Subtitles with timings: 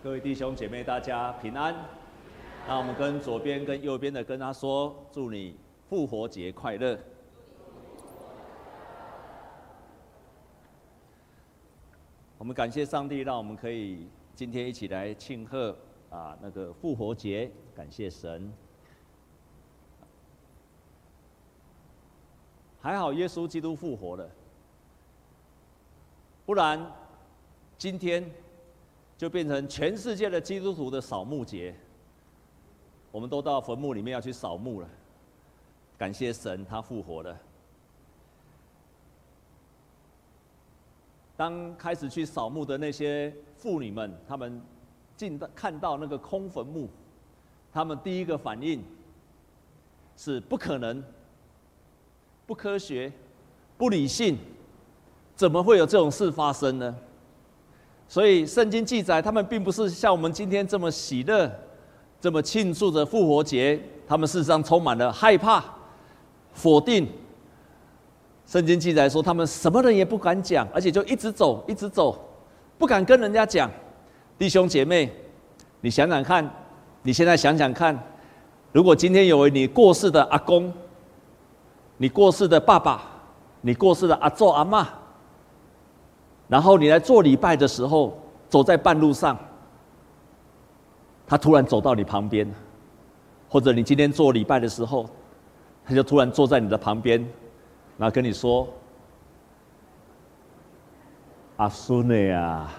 [0.00, 1.74] 各位弟兄姐妹，大家平安。
[2.68, 5.56] 那我们跟左边、跟右边的跟他说：“祝你
[5.88, 6.96] 复活节快乐。”
[12.38, 14.06] 我们感谢上帝，让我们可以
[14.36, 15.76] 今天一起来庆贺
[16.10, 18.52] 啊那个复活节，感谢神。
[22.80, 24.30] 还好耶稣基督复活了，
[26.46, 26.88] 不然
[27.76, 28.30] 今天。
[29.18, 31.74] 就变成全世界的基督徒的扫墓节，
[33.10, 34.88] 我们都到坟墓里面要去扫墓了。
[35.98, 37.36] 感谢神，他复活了。
[41.36, 44.62] 当开始去扫墓的那些妇女们，他们
[45.16, 46.88] 进到看到那个空坟墓，
[47.72, 48.84] 他们第一个反应
[50.16, 51.02] 是不可能、
[52.46, 53.12] 不科学、
[53.76, 54.38] 不理性，
[55.34, 56.96] 怎么会有这种事发生呢？
[58.08, 61.50] 所以圣经记载，他们并不是像我们今天这么喜乐、
[62.18, 65.62] 这么庆祝着复活节，他们事实上充满了害怕、
[66.54, 67.06] 否定。
[68.46, 72.18] 圣经记载说，他们什么人也不敢讲，而且就一直走，一直走，
[72.78, 73.70] 不敢跟人家讲。
[74.38, 75.12] 弟兄姐妹，
[75.82, 76.50] 你想想看，
[77.02, 77.94] 你现在想想看，
[78.72, 80.72] 如果今天有位你过世的阿公、
[81.98, 83.02] 你过世的爸爸、
[83.60, 84.86] 你过世的阿祖阿嬷。
[86.48, 88.18] 然后你来做礼拜的时候，
[88.48, 89.38] 走在半路上，
[91.26, 92.50] 他突然走到你旁边，
[93.48, 95.08] 或者你今天做礼拜的时候，
[95.84, 97.20] 他就突然坐在你的旁边，
[97.98, 98.66] 然后跟你说
[101.58, 102.72] ：“阿苏内啊！”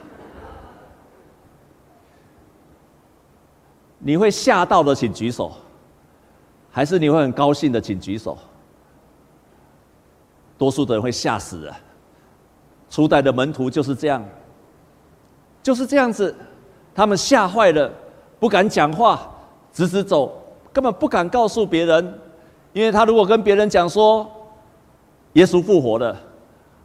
[4.02, 5.52] 你会吓到的，请举手；
[6.72, 8.38] 还是你会很高兴的，请举手。
[10.58, 11.78] 多数的人会吓死了。
[12.90, 14.26] 初代的门徒就是这样，
[15.62, 16.36] 就是这样子，
[16.96, 17.92] 他们吓坏了，
[18.40, 19.30] 不敢讲话，
[19.72, 20.32] 直直走，
[20.74, 22.20] 根本不敢告诉别人，
[22.74, 24.30] 因为他如果跟别人讲说
[25.34, 26.20] 耶稣复活了，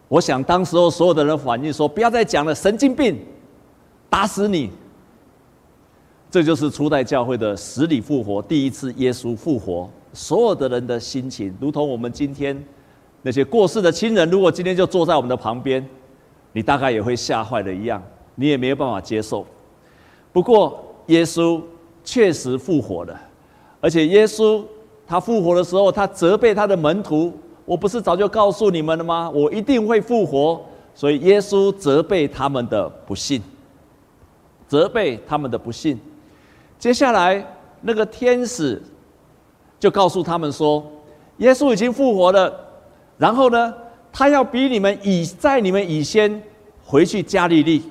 [0.08, 3.18] 我想当时候所有的人反应说不要再讲了，神经病，
[4.10, 4.70] 打死你。
[6.30, 12.62] 这就是初代教会的死里复活，第一次耶稣复活，所有的人的心情，如同我们今天。
[13.26, 15.84] 那些过世的亲人，如果今天就坐在我们的旁边，
[16.52, 18.02] 你大概也会吓坏了一样，
[18.34, 19.46] 你也没有办法接受。
[20.30, 21.58] 不过，耶稣
[22.04, 23.18] 确实复活了，
[23.80, 24.62] 而且耶稣
[25.06, 27.32] 他复活的时候，他责备他的门徒
[27.64, 29.30] ：“我不是早就告诉你们了吗？
[29.30, 30.60] 我一定会复活。”
[30.94, 33.42] 所以，耶稣责备他们的不信，
[34.68, 35.98] 责备他们的不信。
[36.78, 37.42] 接下来，
[37.80, 38.82] 那个天使
[39.80, 40.84] 就告诉他们说
[41.38, 42.52] ：“耶稣已经复活了。”
[43.16, 43.74] 然后呢，
[44.12, 46.42] 他要比你们以在你们以先
[46.82, 47.82] 回去加利利，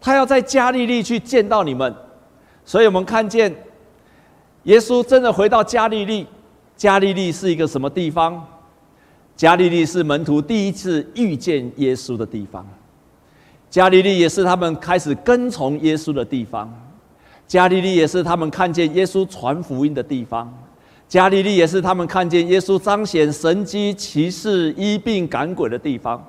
[0.00, 1.94] 他要在加利利去见到你们，
[2.64, 3.54] 所以我们看见
[4.64, 6.26] 耶稣真的回到加利利。
[6.76, 8.44] 加利利是一个什么地方？
[9.36, 12.66] 加利利是门徒第一次遇见耶稣的地方，
[13.70, 16.72] 加利利也是他们开始跟从耶稣的地方，
[17.46, 20.52] 加利利也是他们看见耶稣传福音的地方。
[21.12, 26.26] 加利利也是他们看见耶稣彰显神迹奇事、医病赶鬼的地方。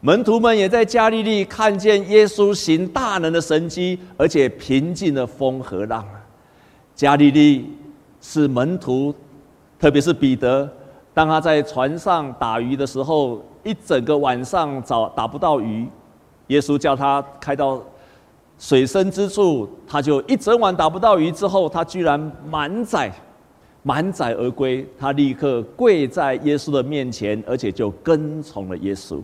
[0.00, 6.02] 门徒们也在加利利看见耶稣行大能的神迹，而且平静了风和浪。
[6.94, 7.76] 加利利
[8.22, 9.14] 是门徒，
[9.78, 10.66] 特别是彼得，
[11.12, 15.86] 当他在船上打鱼的时候，一整个晚上找打不到鱼，
[16.46, 17.82] 耶稣叫他开到
[18.58, 23.12] 水深之处，他就一整晚打不到鱼，之后他居然满载。
[23.82, 29.20] 满载而归，他立刻跪在耶稣的面前，而且就跟从了耶稣。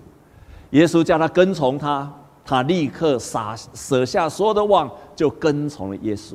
[0.70, 2.12] 耶稣叫他跟从他，
[2.44, 6.34] 他立刻撒舍下所有的网，就跟从了耶稣。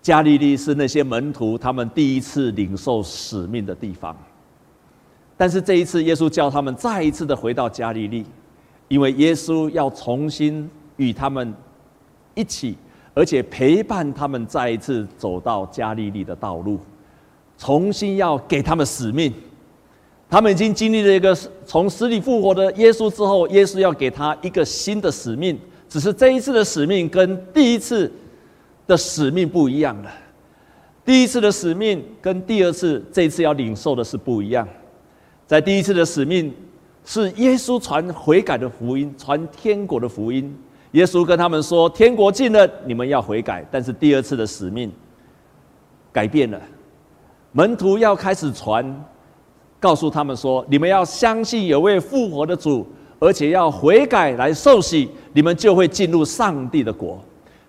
[0.00, 4.16] 加利利是那些门徒他们第一次领受使命的地方，
[5.36, 8.26] 但是这一次耶稣叫他们再一次的回到加利利，
[8.88, 11.54] 因为耶稣要重新与他们
[12.34, 12.76] 一起。
[13.14, 16.78] 而且陪伴他们再一次走到加利利的道路，
[17.58, 19.32] 重新要给他们使命。
[20.30, 21.36] 他们已经经历了一个
[21.66, 25.58] 从死里复活的耶稣之后，耶稣要给他一个新的使命。
[25.88, 28.10] 只是这一次的使命跟第一次
[28.86, 30.10] 的使命不一样了。
[31.04, 34.66] 第一次的使命跟第二次这一次要领受的是不一样。
[35.46, 36.50] 在第一次的使命
[37.04, 40.56] 是耶稣传悔改的福音，传天国的福音。
[40.92, 44.90] 耶稣跟他们说：“天国近了，你们要悔改。”但是第二次的使命
[46.12, 46.60] 改变了，
[47.52, 49.04] 门徒要开始传，
[49.80, 52.86] 告诉他们说：“你们要相信有位复活的主，
[53.18, 57.18] 而且要悔改来受洗，你们就会进入上帝的国。”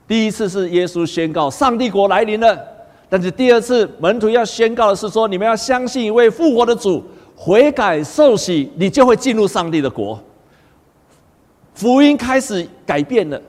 [0.05, 2.59] 第一次是耶稣宣告上帝国来临了，
[3.07, 7.01] 但是第二次门徒要宣告的是说，你们要相信一位复活的主，
[7.37, 10.21] 悔改受洗，你就会进入上帝的国。
[11.73, 13.41] 福音开始改变了，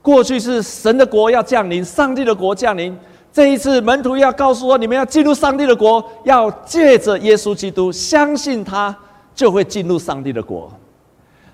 [0.00, 2.96] 过去是神的国要降临，上帝的国降临。
[3.30, 8.96] 这一次门徒要告诉我，你们要进入上帝的国，要借着耶稣基督相信他，
[9.34, 10.72] 就会进入上帝的国。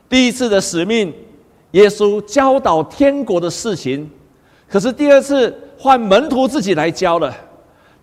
[0.09, 1.13] 第一次的使命，
[1.73, 4.09] 耶稣教导天国的事情，
[4.69, 7.35] 可是第二次换门徒自己来教了，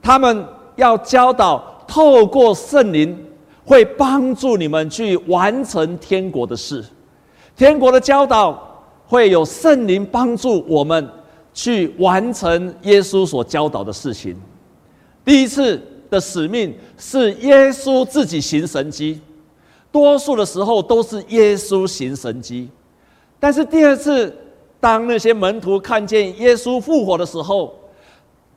[0.01, 3.17] 他们要教导，透过圣灵
[3.63, 6.83] 会帮助你们去完成天国的事。
[7.61, 8.59] 天国的教导
[9.05, 11.07] 会有圣灵帮助我们
[11.53, 14.35] 去完成耶稣所教导的事情。
[15.23, 15.79] 第一次
[16.09, 19.21] 的使命是耶稣自己行神迹，
[19.91, 22.67] 多数的时候都是耶稣行神迹。
[23.39, 24.35] 但是第二次，
[24.79, 27.75] 当那些门徒看见耶稣复活的时候，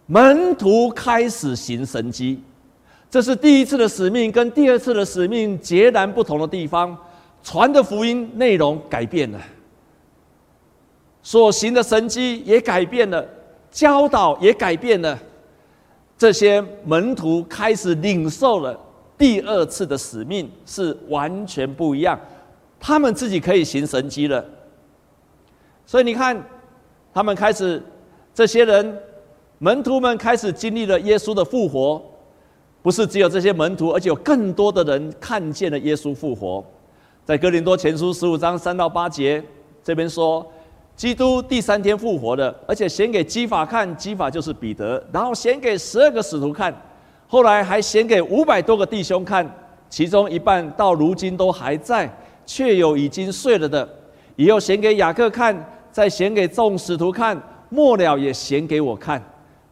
[0.06, 2.40] 门徒开始行神迹。
[3.10, 6.96] 这是第一次的使命跟第二次的使命截然不同的地方。
[7.44, 9.38] 传的福音内容改变了，
[11.22, 13.24] 所行的神迹也改变了，
[13.70, 15.16] 教导也改变了。
[16.16, 18.78] 这些门徒开始领受了
[19.18, 22.18] 第二次的使命，是完全不一样。
[22.80, 24.42] 他们自己可以行神迹了，
[25.84, 26.42] 所以你看，
[27.12, 27.82] 他们开始，
[28.32, 28.98] 这些人
[29.58, 32.02] 门徒们开始经历了耶稣的复活，
[32.80, 36.64] 不是只有这些门徒，而且有更多的人看见了耶稣复活。
[37.24, 39.42] 在哥林多前书十五章三到八节，
[39.82, 40.46] 这边说，
[40.94, 46.74] 基督第三天复活了，而且显给基法看，基法就是彼得，然后显给十二个使徒看，
[47.26, 49.50] 后来还显给五百多个弟兄看，
[49.88, 53.88] 其中一半到如今都还在，却有已经睡了的。
[54.36, 55.56] 以后显给雅各看，
[55.90, 57.40] 再显给众使徒看，
[57.70, 59.22] 末了也显给我看。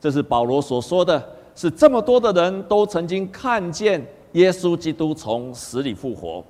[0.01, 1.23] 这是保罗所说的，
[1.55, 4.03] 是这么多的人都曾经看见
[4.33, 6.43] 耶稣基督从死里复活。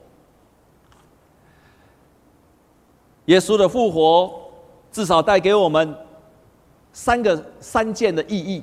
[3.27, 4.33] 耶稣的复活
[4.91, 5.95] 至少带给我们
[6.93, 8.63] 三个三件的意义。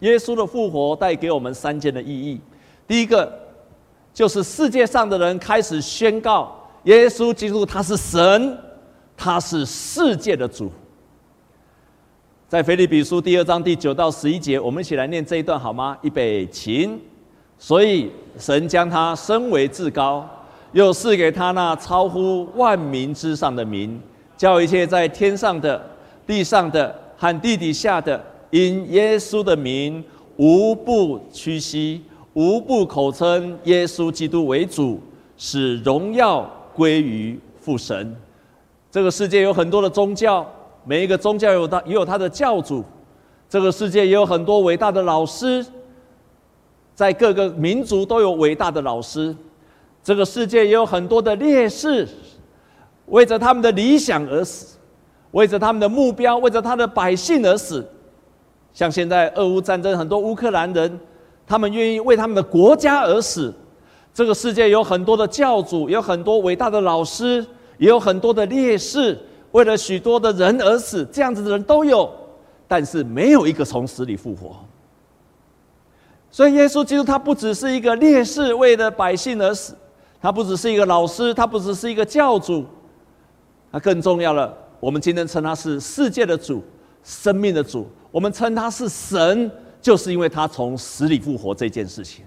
[0.00, 2.40] 耶稣的复活带给我们三件的意义。
[2.86, 3.32] 第一个
[4.12, 6.54] 就是世界上的人开始宣告
[6.84, 8.58] 耶稣基督他是神，
[9.16, 10.70] 他是世界的主。
[12.46, 15.96] 在腓立比书第二章第九到十一节，我们一起来念这一段好吗？
[16.02, 16.90] 预备，起。
[17.58, 20.28] 所以神将他升为至高。
[20.74, 23.98] 又赐给他那超乎万民之上的名，
[24.36, 25.80] 叫一切在天上的、
[26.26, 30.02] 地上的和地底下的，因耶稣的名，
[30.36, 35.00] 无不屈膝，无不口称耶稣基督为主，
[35.36, 38.14] 使荣耀归于父神。
[38.90, 40.44] 这个世界有很多的宗教，
[40.84, 42.84] 每一个宗教有他也有他的教主。
[43.48, 45.64] 这个世界也有很多伟大的老师，
[46.96, 49.34] 在各个民族都有伟大的老师。
[50.04, 52.06] 这个世界也有很多的烈士，
[53.06, 54.76] 为着他们的理想而死，
[55.30, 57.84] 为着他们的目标，为着他的百姓而死。
[58.74, 61.00] 像现在俄乌战争，很多乌克兰人，
[61.46, 63.52] 他们愿意为他们的国家而死。
[64.12, 67.44] 这个世界有很多的教主，有很多伟大的老师，
[67.78, 69.18] 也有很多的烈士，
[69.52, 71.02] 为了许多的人而死。
[71.10, 72.12] 这样子的人都有，
[72.68, 74.54] 但是没有一个从死里复活。
[76.30, 79.74] 所以耶稣基督他不只是一个烈士，为了百姓而死。
[80.24, 82.64] 他不只是一个老师，他不只是一个教主，
[83.70, 84.56] 他更重要了。
[84.80, 86.64] 我们今天称他是世界的主，
[87.02, 87.86] 生命的主。
[88.10, 89.50] 我们称他是神，
[89.82, 92.24] 就是因为他从死里复活这件事情。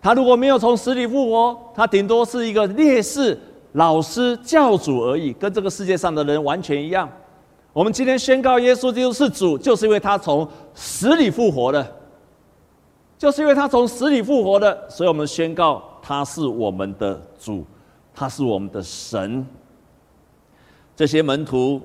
[0.00, 3.38] 他如果没有从死里复活，他顶多是一个烈士、
[3.72, 7.06] 老师、教主而已，跟这个世界上的人完全一样。
[7.74, 11.86] 我们今天宣告耶稣基督是主，就是因为他从死里复活的，
[13.24, 15.82] 就是因为他从死里复活的，所以我们宣告。
[16.02, 17.64] 他是我们的主，
[18.14, 19.46] 他是我们的神。
[20.94, 21.80] 这些门徒，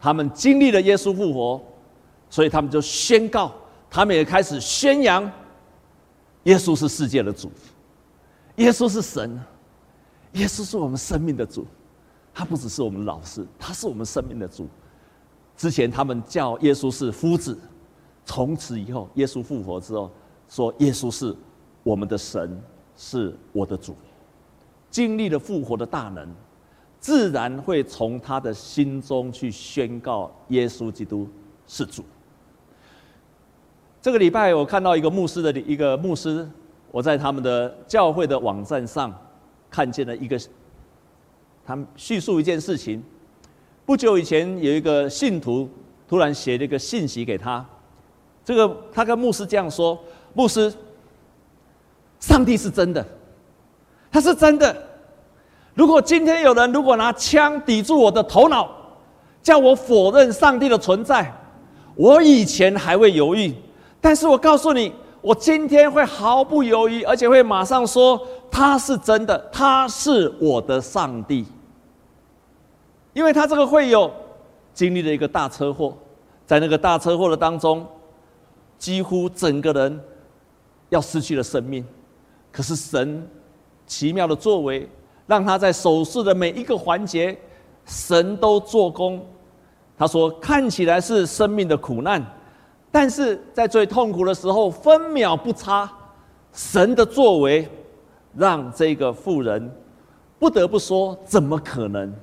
[0.00, 1.62] 他们经历了耶稣复活，
[2.28, 3.52] 所以他们就宣告，
[3.88, 5.22] 他们也开始宣扬，
[6.42, 7.48] 耶稣是世界的主，
[8.56, 9.40] 耶稣是神，
[10.32, 11.64] 耶稣是我们生命的主。
[12.34, 14.66] 他不只是我们老师，他是我们生命的主。
[15.56, 17.56] 之前他们叫耶稣是夫子，
[18.24, 20.10] 从此以后，耶稣复活之后，
[20.48, 21.34] 说耶稣是
[21.82, 22.62] 我们的神。
[22.98, 23.94] 是我的主，
[24.90, 26.26] 经历了复活的大能，
[26.98, 31.28] 自然会从他的心中去宣告耶稣基督
[31.66, 32.02] 是主。
[34.00, 36.48] 这个礼拜我看到一个牧师的一个牧师，
[36.90, 39.14] 我在他们的教会的网站上
[39.68, 40.40] 看见了一个，
[41.66, 43.04] 他们叙述一件事情。
[43.84, 45.68] 不久以前有一个信徒
[46.08, 47.62] 突然写了一个信息给他。
[48.42, 49.98] 这个他跟牧师这样说
[50.36, 50.70] ：“牧师，
[52.20, 53.02] 上帝是真的，
[54.12, 54.76] 他是真的。
[55.72, 58.70] 如果今天有人如果拿枪抵住我的头脑，
[59.42, 61.32] 叫我否认上帝的存在，
[61.94, 63.54] 我以前还会犹豫，
[63.98, 71.46] 但是我告诉你，我今天会毫不犹豫，而且会马上说他是真的，他是我的上帝。
[73.14, 74.12] 因为他这个会有
[74.74, 75.96] 经历了一个大车祸，
[76.44, 77.86] 在那个大车祸的当中。”
[78.78, 79.98] 几乎整个人
[80.88, 81.84] 要失去了生命，
[82.52, 83.28] 可是神
[83.86, 84.88] 奇妙的作为，
[85.26, 87.36] 让他在手术的每一个环节，
[87.84, 89.24] 神都做工。
[89.98, 92.24] 他说：“看起来是生命的苦难，
[92.90, 95.90] 但是在最痛苦的时候，分秒不差，
[96.52, 97.68] 神的作为
[98.36, 99.70] 让这个妇人
[100.38, 102.14] 不得不说：怎么可能？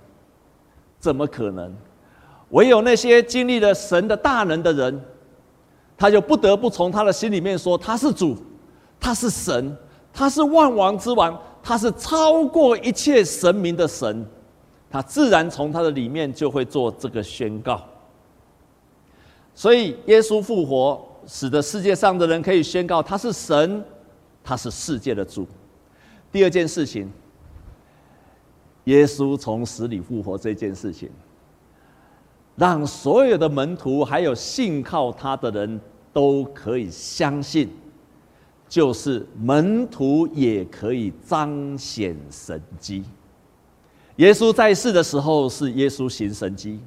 [1.00, 1.74] 怎么可能？
[2.52, 5.02] 唯有那些经历了神的大能的人。”
[5.96, 8.36] 他就不得不从他的心里面说：“他是主，
[9.04, 9.78] 他是神，
[10.14, 14.26] 他是万王之王，他是超过一切神明的神。”
[14.90, 17.82] 他自然从他的里面就会做这个宣告。
[19.54, 23.84] 所以，耶稣复活，使得世界上的人可以宣告他是神，
[24.42, 25.46] 他是世界的主。
[26.32, 27.12] 第二件事情，
[28.86, 31.10] 耶稣从死里复活这件事情。
[32.56, 35.82] 让所有的门徒还有信靠他的人
[36.14, 37.68] 都可以相信，
[38.74, 43.04] 就是门徒也可以彰显神迹。
[44.16, 46.80] 耶稣在世的时候是耶稣行神迹，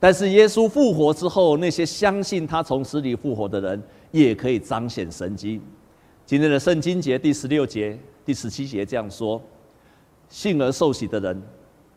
[0.00, 5.60] 但是耶稣复活之后，那些相信他从死里复活的人也可以彰显神迹。
[6.26, 9.40] 今天的圣经节第十六节、第十七节这样说：
[10.28, 11.40] 信而受洗的人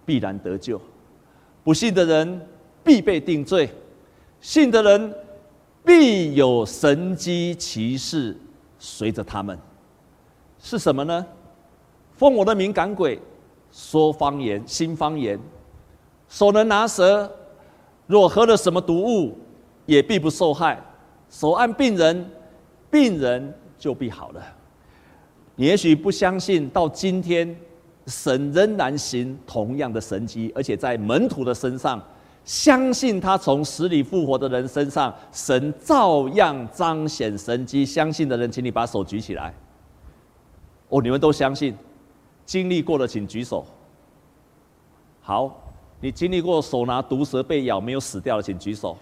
[0.05, 0.79] 必然得救，
[1.63, 2.39] 不信的人。
[2.83, 3.67] 必被定罪，
[4.39, 5.11] 信的人
[5.83, 8.37] 必有神迹奇事
[8.87, 9.57] 随着他们，
[10.59, 11.25] 是什么呢？
[12.13, 13.19] 奉我的名赶鬼，
[13.71, 15.39] 说方言新方言，
[16.29, 17.29] 手能拿蛇，
[18.05, 19.35] 若喝了什么毒物，
[19.87, 20.79] 也必不受害。
[21.31, 22.29] 手按病人，
[22.91, 24.43] 病人就必好了。
[25.55, 27.57] 你也许不相信，到今天
[28.05, 31.99] 神仍然行同样的神迹，而且在门徒的身上。
[32.45, 37.83] 相信他从死里复活的人身上，神照样彰显神迹。
[37.83, 39.51] 相信的人，请你把手举起来。
[40.89, 41.75] 哦，你们都相信，
[42.45, 43.65] 经历过的请举手。
[45.21, 45.59] 好，
[45.99, 48.95] 你经历过手拿毒蛇被咬没有死掉的，请举手。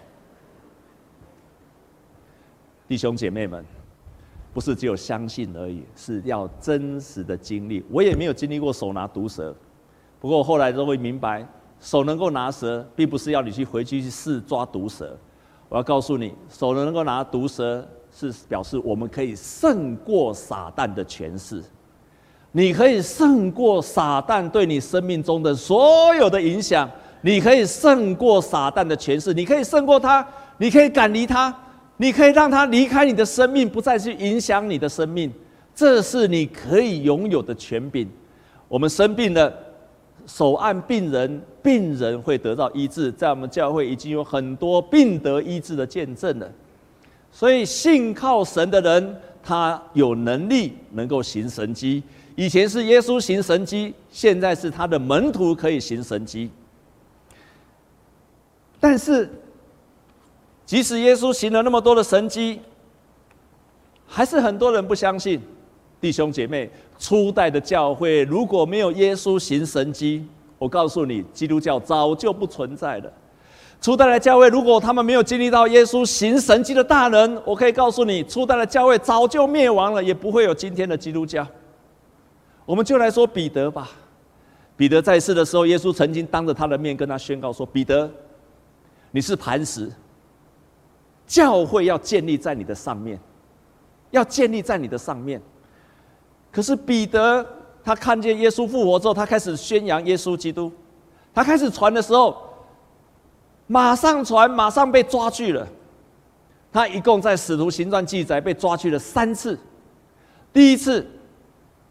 [2.88, 3.62] 弟兄姐妹们，
[4.54, 7.84] 不是只有相信而已，是要真实的经历。
[7.90, 9.54] 我也没有经历过手拿毒蛇，
[10.18, 11.46] 不过我后来都会明白。
[11.84, 15.14] 手能够拿蛇，并不是要你去回去去试抓毒蛇。
[15.68, 21.62] 我要告诉你，手能够拿毒蛇，是表示我们可以胜过撒旦的权势。
[22.52, 30.26] 你可以胜过撒旦对你生命中的所有的影响，你可以胜过撒旦的权势，你可以胜过他，
[30.56, 31.54] 你可以赶离他，
[31.98, 35.30] 你可以让他离开你的生命，不再去影响你的生命。
[35.74, 38.08] 这是你可以拥有的权柄。
[38.68, 39.52] 我们生病了。
[40.26, 43.10] 手按病人，病人会得到医治。
[43.12, 46.50] 在我们教会已经有很多病得医治的见证了。
[47.30, 52.02] 所以信靠神的人，他有能力能够行神迹。
[52.36, 56.50] 以前是耶稣行神迹，现在是他的门徒可以行神迹。
[58.80, 59.30] 但是，
[60.66, 62.60] 即使耶稣行了那么多的神迹，
[64.06, 65.40] 还是很多人不相信。
[66.04, 66.70] 弟兄姐妹。
[66.98, 70.22] 初代的教会如果没有耶稣行神迹，
[70.58, 73.10] 我告诉你，基督教早就不存在了。
[73.80, 81.46] 初代的教会如果他们没有经历到耶稣行神迹的大能，我可以告诉你，初代的教会早就灭亡了，也不会有今天的基督教。
[82.66, 83.90] 我们就来说彼得吧。
[84.76, 88.10] 彼得在世的时候，耶稣曾经当着他的面跟他宣告说：“彼得，
[89.10, 89.90] 你是磐石，
[91.26, 93.18] 教会要建立在你的上面，
[94.10, 95.40] 要建立在你的上面。”
[96.54, 97.44] 可是彼得
[97.82, 100.70] 他看见耶稣复活之后，他开始宣扬耶稣基督。
[101.34, 102.36] 他开始传的时候，
[103.66, 105.66] 马上传，马上被抓去了。
[106.72, 109.58] 他一共在使徒行传记载被抓去了三次。
[110.52, 111.04] 第一次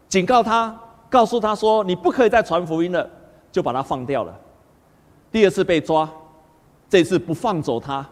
[0.08, 0.74] 警告他，
[1.10, 3.06] 告诉他说：“你不可以再传福音了，
[3.52, 4.34] 就把他放掉了。”
[5.30, 6.10] 第二次被抓，
[6.88, 8.06] 这次不放走他。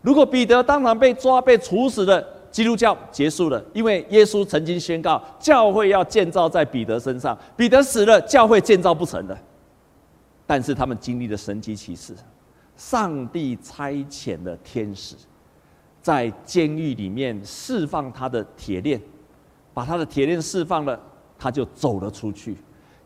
[0.00, 2.24] 如果彼得当场被抓，被处死了。
[2.58, 7.38] 基督教结束了，因为耶稣曾经宣告，教会要建造在彼得身上。
[7.56, 9.38] 彼得死了，教会建造不成了。
[10.44, 12.16] 但是他们经历了神迹奇事，
[12.76, 15.14] 上帝差遣了天使，
[16.02, 19.00] 在监狱里面释放他的铁链，
[19.72, 21.00] 把他的铁链释放了，
[21.38, 22.56] 他就走了出去。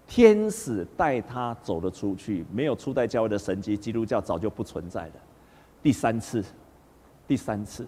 [0.06, 5.14] 天使带他走了出去，没有初代教会的神迹，基督教早就不存在了。
[5.82, 6.42] 第三次，
[7.28, 7.86] 第三次，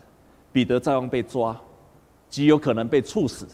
[0.55, 1.55] 彼得照样被抓，
[2.29, 3.45] 极有可能被处死。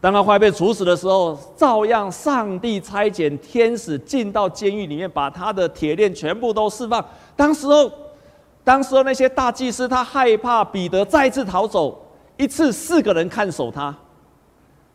[0.00, 7.04] 当他快被处死的时候，照样上帝差遣天使进到监狱里面，把他的铁链全部都释放。
[7.34, 7.90] 当时候，
[8.62, 12.00] 当时候那些大祭司他害怕彼得再次逃走，
[12.36, 13.92] 一次四个人看守他，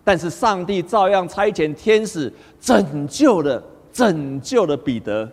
[0.05, 3.61] 但是上帝照样差遣天使拯救了，
[3.91, 5.29] 拯救了彼得。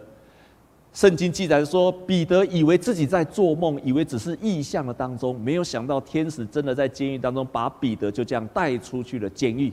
[0.97, 9.71] 圣经记载说，彼得以为自己在做梦，以为只是异象的当中，没有想到天使真的在监狱当中把彼得就这样带出去了监狱。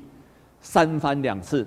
[0.59, 1.65] 三番两次，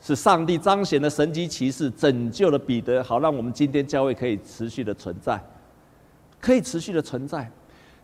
[0.00, 5.40] 是上帝彰显的神迹奇事，拯救了彼得，好让我们今天教会可以持续的存在，
[6.40, 7.48] 可以持续的存在。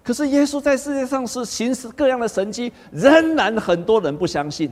[0.04, 4.70] 可是耶稣在世界上是行使各样的神迹，仍然很多人不相信，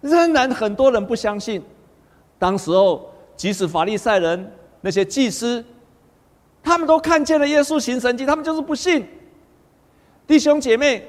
[0.00, 1.62] 仍然很多人不相信。
[2.38, 3.10] 当时候。
[3.38, 4.52] 即使法利赛人
[4.82, 5.64] 那些祭司，
[6.62, 9.06] 他们都看见了耶稣行神迹，他们就是不信。
[10.26, 11.02] 弟兄姐妹，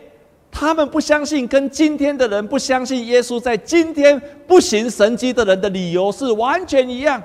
[0.51, 7.21] 他们不相信，跟今天的人不相信耶稣在今天不行神迹的人的理由是完全一样。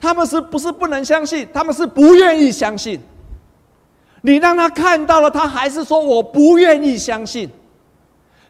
[0.00, 1.46] 他们是不是不能相信？
[1.52, 2.98] 他们是不愿意相信。
[4.22, 7.48] 你让他看到了，他还是说我不愿意相信。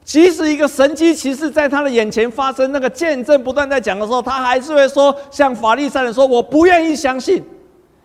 [0.06, 7.44] 即使一个神迹奇事在他的眼前发生，那个见证不断在讲的时候，他还是会说：“像法利赛人说，我不愿意相信，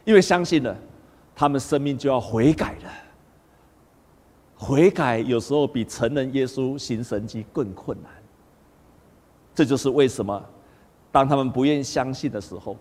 [0.03, 0.75] 因为相信了，
[1.35, 2.91] 他们生命就要悔改了。
[4.55, 8.11] 悔改有时候比承认耶稣行神迹更困难。
[9.53, 10.43] 这就是为什么，
[11.11, 12.75] 当他们不愿意相信的时候，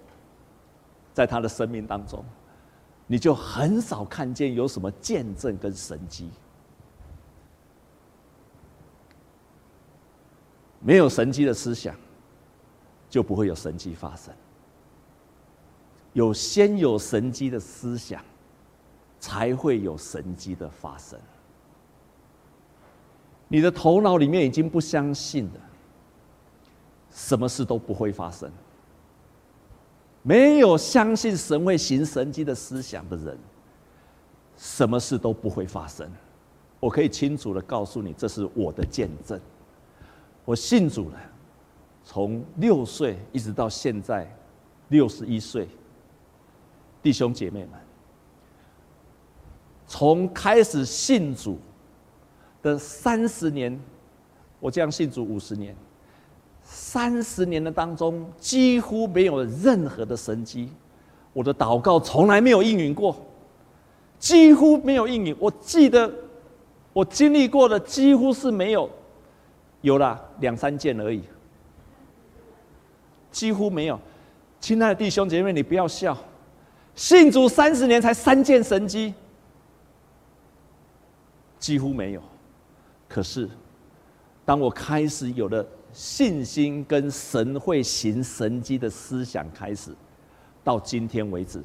[1.12, 2.24] 在他的生命当中，
[3.06, 6.30] 你就很少看见有什么见证跟神迹。”
[10.80, 11.94] 没有神迹的思想，
[13.08, 14.34] 就不会有神迹发生。
[16.12, 18.20] 有先有神迹的思想，
[19.20, 21.18] 才会有神迹的发生。
[23.46, 25.60] 你的头脑里面已经不相信了，
[27.10, 28.50] 什么事都不会发生。
[30.22, 33.38] 没有相信神会行神迹的思想的人，
[34.56, 36.10] 什么事都不会发生。
[36.78, 39.40] 我可以清楚的告诉你，这是我的见证。
[40.44, 41.20] 我信主了，
[42.04, 44.28] 从六岁一直到现在
[44.88, 45.68] 六十一岁，
[47.02, 47.70] 弟兄姐妹们，
[49.86, 51.58] 从开始信主
[52.62, 53.78] 的三十年，
[54.58, 55.76] 我这样信主五十年，
[56.64, 60.72] 三十年的当中几乎没有任何的神迹，
[61.32, 63.14] 我的祷告从来没有应允过，
[64.18, 65.36] 几乎没有应允。
[65.38, 66.12] 我记得
[66.92, 68.90] 我经历过的几乎是没有。
[69.80, 71.22] 有了两三件而已，
[73.30, 73.98] 几乎没有。
[74.60, 76.16] 亲爱的弟兄姐妹，你不要笑，
[76.94, 79.14] 信主三十年才三件神迹，
[81.58, 82.22] 几乎没有。
[83.08, 83.48] 可是，
[84.44, 89.96] 当我开始有了信心跟神会行神迹的思想，开始
[90.62, 91.64] 到今天为止，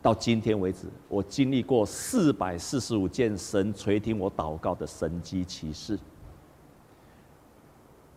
[0.00, 5.98] 到今天为止，我经历过四百四十五件神垂听我祷告的神迹奇事。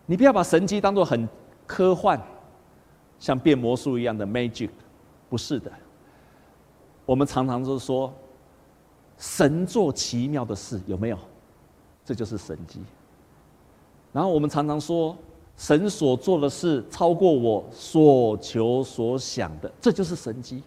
[0.08, 1.28] 你不要把神迹当做很
[1.67, 2.20] 科幻，
[3.20, 4.70] 像变魔术一样的 magic，
[5.30, 5.72] 不是的。
[7.06, 8.12] 我们常常都说，
[9.17, 11.20] 神做奇妙的事，有没有？
[12.06, 12.82] 这就是神迹。
[14.13, 15.15] 然后我们常常说，
[15.58, 20.63] 神所做的事超过我所求所想的，这就是神迹。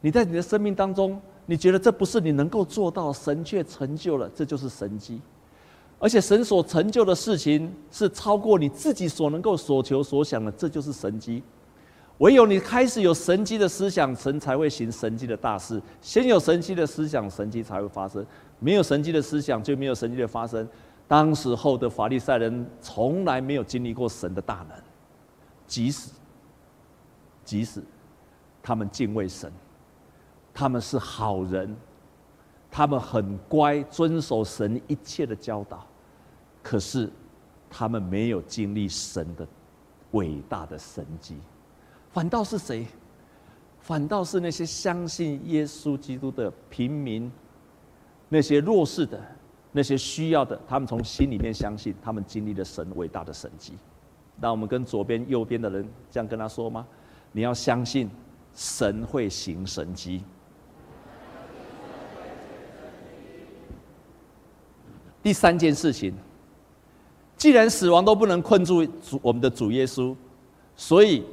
[0.00, 5.20] 你在你的生命当中，你觉得这不是你能够做到，神却成就了，这就是神迹。
[5.98, 11.42] 而且神所成就的事情是超过你自己所能够所求所想的，这就是神迹。
[12.18, 15.80] 唯有你开始有神迹的思想，神才会行神迹的大事。
[16.00, 18.22] 先有神迹的思想，神迹才会发生；
[18.58, 20.66] 没有神迹的思想，就没有神迹的发生。
[21.08, 24.78] 当时候的法利赛人从来没有经历过神的大能，
[25.66, 26.10] 即使
[27.44, 27.82] 即使
[28.62, 29.52] 他们敬畏神，
[30.52, 31.76] 他们是好人。
[32.70, 35.86] 他们很乖，遵守神一切的教导，
[36.62, 37.10] 可是
[37.70, 39.46] 他们没有经历神的
[40.12, 41.36] 伟大的神迹，
[42.10, 42.86] 反倒是谁？
[43.80, 47.30] 反倒是那些相信耶稣基督的平民，
[48.28, 49.20] 那些弱势的，
[49.70, 53.74] 那些需要的，他们从心里面相信，他们经历了神伟大的神迹。
[54.38, 56.86] 那我们跟左边、右边的人这样跟他说吗？
[57.30, 58.10] 你要相信，
[58.54, 60.24] 神会行神迹。
[65.26, 66.14] 第三件事情，
[67.36, 70.14] 既然死亡都不能困住主我们的主耶稣，
[70.76, 71.24] 所以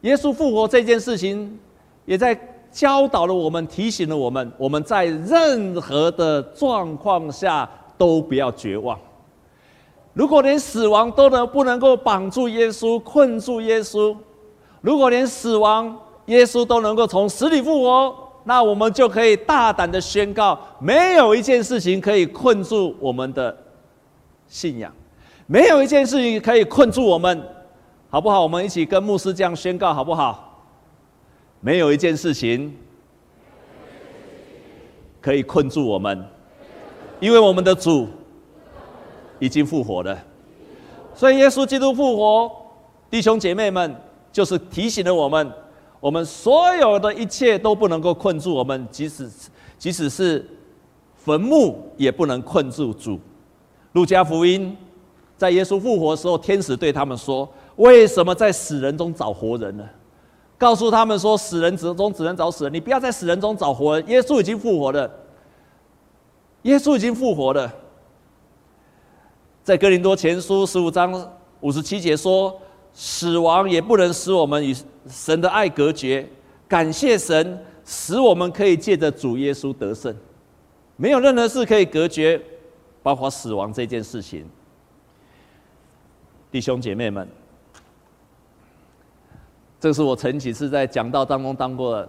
[0.00, 1.58] 耶稣复活这件事情，
[2.06, 2.34] 也在
[2.72, 8.98] 教导了我们，提醒了我们，我们在任何的状况下都不要绝望。
[10.14, 14.16] 如果连死亡都能不能够绑住耶稣、困住耶稣，
[14.80, 15.94] 如果连死亡
[16.28, 23.56] 耶稣都能够从死里复活，那我们就可以大胆的宣告：没有一件事情可以困住我们的
[24.46, 24.92] 信仰，
[25.46, 27.42] 没有一件事情可以困住我们，
[28.10, 28.42] 好不好？
[28.42, 30.66] 我们一起跟牧师这样宣告，好不好？
[31.60, 32.76] 没有一件事情
[35.20, 36.24] 可以困住我们，
[37.20, 38.08] 因为我们的主。
[39.40, 40.16] 已经复活了，
[41.12, 42.50] 所以耶稣基督复活，
[43.10, 43.94] 弟兄姐妹们，
[44.32, 45.52] 就是提醒了我们，
[46.04, 49.26] 我们所有的一切都不能够困住我们，即使
[49.78, 50.46] 即使是
[51.16, 53.18] 坟墓也不能困住主。
[53.92, 54.76] 路加福音
[55.38, 59.88] 在耶稣复活的时候，天使对他们说：“为什么在死人中找活人呢？”
[60.58, 64.06] 告诉他们说：“死人之中只能找死人，你不要在死人中找活人。
[64.06, 65.10] 耶稣已经复活了，
[66.64, 67.72] 耶稣已经复活了。”
[69.64, 72.54] 在哥林多前书十五章五十七节说
[72.94, 74.74] ：“死亡也不能使我们与
[75.06, 76.26] 神的爱隔绝。
[76.66, 80.14] 感谢神，使我们可以借着主耶稣得胜。
[80.96, 82.40] 没有任何事可以隔绝，
[83.02, 84.48] 包括死亡这件事情。”
[86.50, 87.28] 弟兄姐妹们，
[89.80, 92.08] 这是我曾几次在讲道当中当过的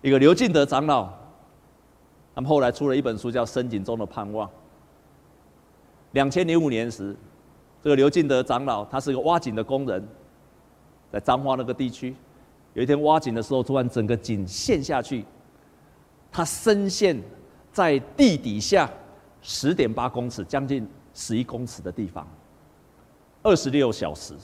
[0.00, 1.04] 一个刘敬德长老，
[2.34, 4.48] 他们后来出了一本书，叫《深井中的盼望》。
[6.12, 7.14] 两千零五年时，
[7.82, 10.06] 这个刘进德长老，他是个挖井的工人，
[11.10, 12.14] 在彰化那个地区。
[12.74, 15.24] 有一天挖井的时候，突然整个井陷下去，
[16.30, 17.20] 他深陷
[17.72, 18.88] 在地底下
[19.42, 22.26] 十点八公尺，将近十一公尺的地方，
[23.42, 24.34] 二十六小时。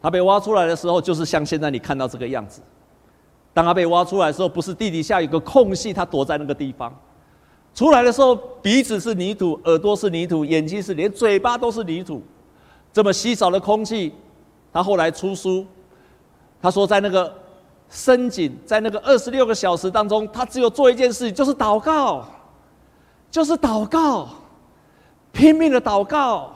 [0.00, 2.62] 他被挖出来的时候，就是像现在你看到这个样子。
[3.52, 6.92] 当他被挖出来的时候，不是地底下有个空隙，他躲在那个地方。
[7.74, 12.22] 出来的时候，鼻子是泥土，耳朵是泥土，眼睛是，连嘴巴都是泥土。
[12.92, 14.12] 这么稀少的空气，
[14.70, 15.66] 他后来出书，
[16.60, 17.32] 他说在那个
[17.88, 22.26] 深井，在那个二十六个小时当中，他只有做一件事，就是祷告，
[23.30, 24.28] 就是祷告，
[25.32, 26.52] 拼命的祷告。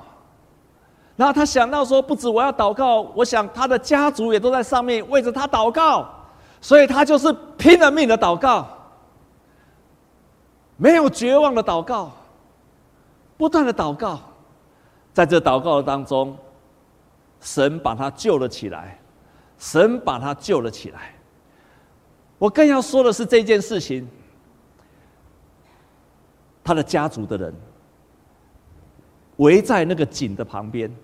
[1.17, 6.07] 然后他想到说，不止我要祷告，我想他的家族也都在上面为着他祷告，
[6.61, 8.69] 所以他就是拼了命的祷告。
[10.77, 12.12] 没有绝望的祷告，
[13.37, 14.21] 不断的祷告，
[15.15, 16.37] 在这祷告当中，
[17.41, 18.99] 神把他救了起来，
[19.59, 21.15] 神把他救了起来。
[22.39, 24.07] 我更要说的是这件事情，
[26.62, 27.55] 他的家族的人
[29.37, 30.95] 围在那个井的旁边，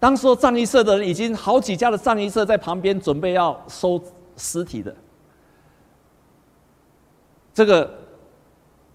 [0.00, 4.02] 当时葬仪社的人已经好几家的葬仪社在旁边准备要收
[4.36, 4.92] 尸体的。
[7.54, 7.90] 这个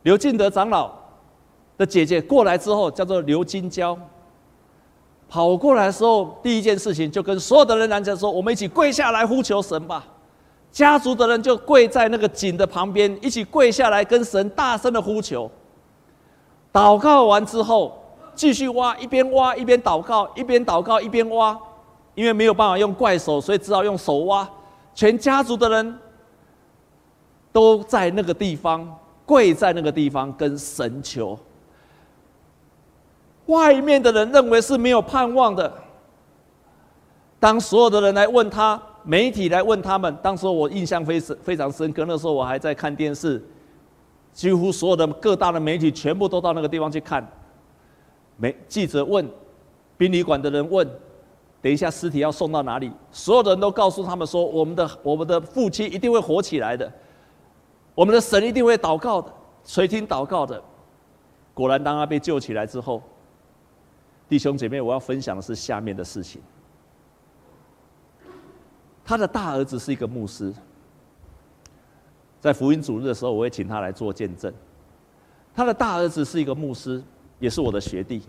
[0.03, 0.91] 刘敬德长老
[1.77, 3.97] 的姐姐过来之后，叫做刘金娇，
[5.29, 10.03] 跑过来的时候，第一件事情就跟所有的人讲说：“我们一起跪下来呼求神吧。”
[10.71, 15.49] 家族的人就跪在那个井的旁边，一起跪下来跟神大声的呼求。
[16.73, 17.97] 祷告完之后，
[18.33, 21.57] 继续挖，一边挖一边祷告，一边祷告一边挖，
[22.15, 24.47] 因为没有办法用怪手，所以只好用手挖。
[24.95, 25.99] 全家族的人。
[27.57, 28.87] 都在那个地方
[29.25, 31.35] 跪在那个地方跟神求。
[33.47, 35.73] 外面的人认为是没有盼望的。
[37.39, 42.05] 当所有的人来问他，媒体来问他们，当时我印象非常非常深刻。
[42.07, 43.43] 那时候我还在看电视，
[44.31, 47.27] 几乎所有的各大的媒体全部都到那个地方去看。
[48.35, 49.27] 媒记者问，
[49.97, 50.87] 殡仪馆的人问，
[51.59, 52.91] 等一下尸体要送到哪里？
[53.11, 56.91] 所有的人都告诉他们说，我们的我们的父亲一定会活起来的。
[57.97, 59.33] 我们的神一定会祷告的，
[59.65, 60.63] 垂听祷告的。
[61.51, 63.01] 果然，当他被救起来之后，
[64.29, 66.39] 弟兄姐妹，我要分享的是下面的事情。
[69.03, 70.53] 他的大儿子是一个牧师，
[72.39, 74.53] 在福音主日的时候，我会请他来做见证。
[75.55, 77.03] 他的大儿子是一个牧师，
[77.39, 78.21] 也是我的学弟。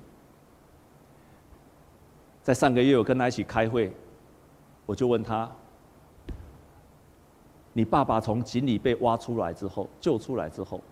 [2.42, 3.94] 在上个月，我跟他一起开会，
[4.86, 5.46] 我就问他。
[7.78, 10.82] 你爸爸从井里被挖出来之后，救出来之后，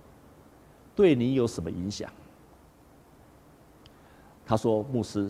[0.95, 2.09] 对你有什么影响？
[4.47, 5.29] 他说：“牧师，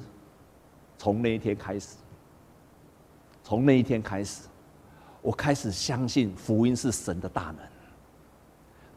[0.99, 1.97] 从那一天开始，
[3.43, 4.43] 从那一天开始，
[5.23, 7.61] 我开始相信福音是神的大能。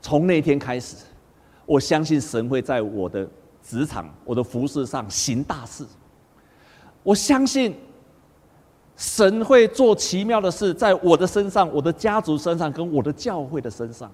[0.01, 1.05] 从那一天开始，
[1.65, 3.25] 我相信神会在我的
[3.63, 5.85] 职场、我的服事上行大事。
[7.03, 7.73] 我相信
[8.99, 14.11] 神会做奇妙的事，在我的身上、我的家族身上，跟我的教会的身上。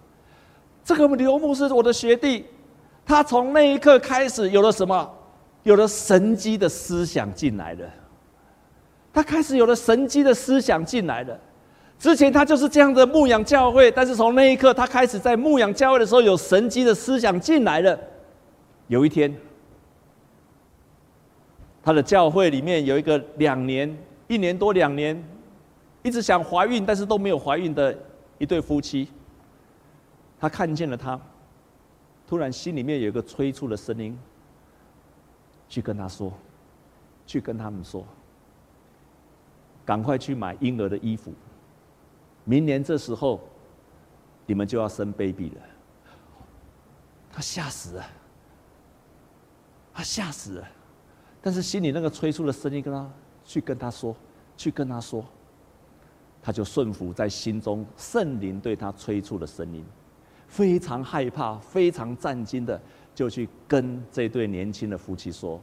[0.84, 2.45] 这个刘牧师，我的学弟，
[3.04, 5.12] 他从那一刻开始有了什么？
[5.63, 7.89] 有了神机的思想进来了。
[9.12, 11.36] 他开始有了神机的思想进来了。
[11.98, 17.98] 之前他就是这样的牧养教会，但是从那一刻，他开始在牧养教会的时候，有神机的思想进来了。
[18.86, 19.36] 有一天，
[21.82, 25.23] 他的教会里面有一个两年、一年多两年，
[26.03, 27.97] 一直想怀孕但是都没有怀孕的
[28.38, 29.09] 一对夫妻。
[30.39, 31.19] 他看见了他，
[32.27, 34.17] 突然心里面有一个催促的声音，
[35.69, 36.33] 去跟他说，
[37.25, 38.05] 去跟他们说，
[39.85, 41.33] 赶快去买婴儿的衣服，
[42.43, 43.39] 明年这时候，
[44.45, 45.61] 你们就要生 baby 了。
[47.31, 48.05] 他吓死了，
[49.93, 50.67] 他吓死了，
[51.41, 53.09] 但是心里那个催促的声音跟他
[53.45, 54.13] 去跟他说，
[54.58, 55.23] 去跟他说，
[56.41, 59.86] 他就顺服在心中圣灵对他催促的声音。
[60.47, 62.79] 非常害怕、非常战惊的，
[63.13, 65.60] 就去跟这对年轻的夫妻说：“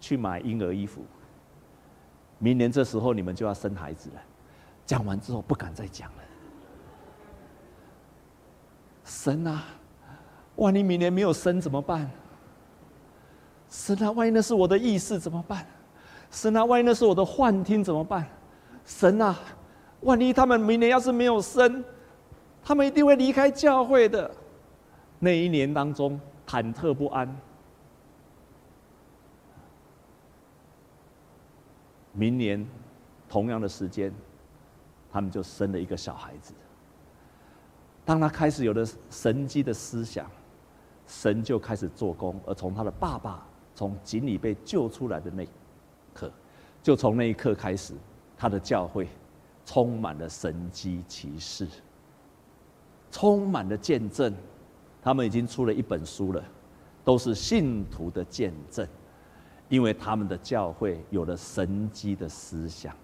[0.00, 1.02] 去买婴儿衣服，
[2.38, 4.22] 明年这时候你们就要生孩子了。”
[4.86, 6.22] 讲完之后不敢再讲了。
[9.04, 9.64] 神啊，
[10.56, 12.10] 万一明年没有生怎么办？
[13.68, 15.66] 神啊，万一那是我的意思怎么办？
[16.32, 18.26] 神啊，万一那是我的幻听怎么办？
[18.84, 19.38] 神啊，
[20.00, 21.84] 万一他们明年要是没有生？
[22.64, 24.28] 他们一定会离开教会的。
[25.18, 27.28] 那一年当中，忐忑不安。
[32.12, 32.66] 明年
[33.28, 34.12] 同样的时间，
[35.12, 36.54] 他们就生了一个小孩子。
[38.04, 40.28] 当他开始有了神迹的思想，
[41.06, 42.40] 神就开始做工。
[42.46, 45.46] 而从他的爸爸从井里被救出来的那，
[46.82, 47.94] 就从那一刻开始，
[48.36, 49.08] 他的教会
[49.64, 51.66] 充满了神迹奇事。
[53.10, 54.34] 充满了见证，
[55.02, 56.42] 他们已经出了一本书了，
[57.04, 58.88] 都是信徒的见证，
[59.68, 62.96] 因为他们的教会有了神迹的思想。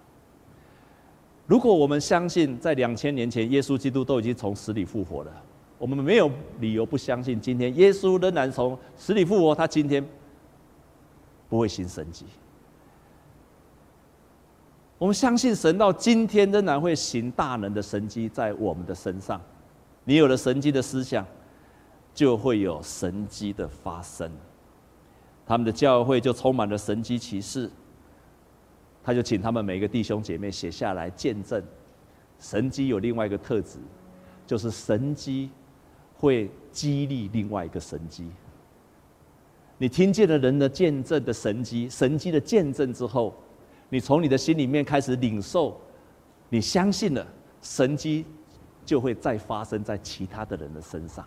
[1.45, 5.31] 如果我们相信在两千年前耶稣基督都已经从死里复活了，
[5.77, 10.03] 我们没有理由不相信今天耶稣仍然从死里复活，他今天
[11.47, 12.25] 不会行神迹。
[14.99, 19.41] 我们相信神到今天仍然会行大能的神迹在我们的身上。
[20.03, 21.25] 你有了神迹的思想，
[22.13, 24.29] 就会有神迹的发生。
[25.47, 27.71] 他们的教会就充满了神迹奇事。
[29.01, 31.63] 他就请他们每个弟兄姐妹写下来见证。
[32.37, 33.79] 神迹有另外一个特质，
[34.45, 35.49] 就是神迹
[36.17, 38.29] 会激励另外一个神迹。
[39.77, 43.33] 你听见了人的见证的神迹，神迹的见证之后，
[43.89, 45.79] 你从你的心里面开始领受，
[46.49, 47.25] 你相信了
[47.61, 48.25] 神迹。
[48.85, 51.23] 就会再发生在其他的人的身上，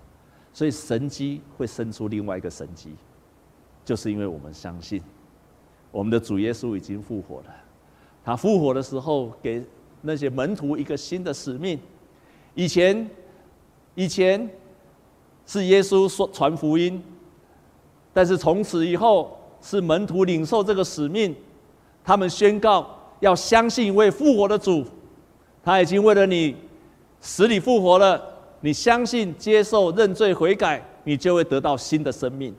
[0.52, 2.90] 所以神迹会生出另外一个神迹，
[3.84, 5.00] 就是因为我们相信
[5.92, 7.54] 我们的主耶稣已经复活了。
[8.24, 9.64] 他复活的时候，给
[10.00, 11.78] 那些门徒一个新的使命。
[12.56, 13.08] 以前，
[13.94, 14.50] 以前
[15.46, 17.00] 是耶稣说传福音，
[18.12, 21.32] 但是从此以后是门徒领受这个使命，
[22.04, 22.88] 他们宣告
[23.20, 24.84] 要相信一位复活的主，
[25.62, 26.56] 他已经为了你。
[27.24, 28.20] 死里复活了，
[28.62, 32.52] 你相信、接受、认罪、悔改，你就会得到新的生命。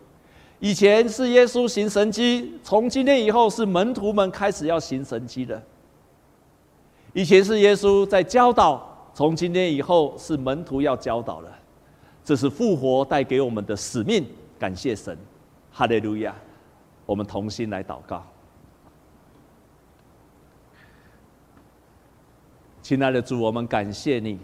[0.62, 5.62] 以前是耶稣行神迹，从今天以后是门徒们开始要行神迹的。
[7.12, 11.52] 以前是耶稣在教导，从今天以后是门徒要教导了。
[12.24, 14.26] 这是复活带给我们的使命，
[14.58, 15.18] 感谢神，
[15.74, 16.34] 哈利路亚！
[17.06, 18.26] 我们同心来祷告。
[22.84, 24.38] 亲爱的主，我们感谢你。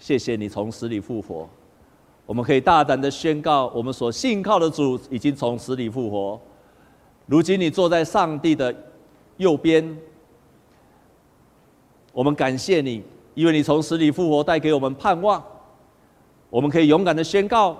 [0.00, 1.48] 谢谢你从死里复活，
[2.26, 6.40] 我们可以大胆的宣告，我们所信靠的主已经从死里复活。
[7.26, 8.74] 如今你坐在上帝的
[9.36, 9.96] 右边，
[12.12, 15.40] 我们感谢你，因为你从死里复活带给我们盼望，
[16.50, 17.76] 我们可以勇敢的宣告。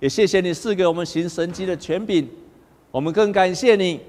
[0.00, 2.28] 也谢谢你赐给我们行神迹的权柄，
[2.90, 4.00] 我们更感谢你，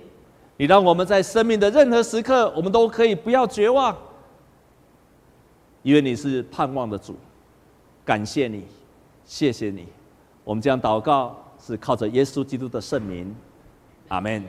[0.57, 3.95] 你让我们在生命的任何时刻，我们都可以不要绝望。
[5.83, 7.15] 因为你是盼望的主，
[8.03, 8.65] 感谢你，
[9.25, 9.85] 谢谢你，
[10.43, 13.35] 我们这样祷告是靠着耶稣基督的圣名，
[14.07, 14.43] 阿门。